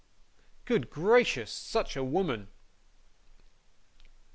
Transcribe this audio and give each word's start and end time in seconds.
Good 0.65 0.89
gracious, 0.89 1.51
such 1.51 1.95
a 1.95 2.03
woman! 2.03 2.47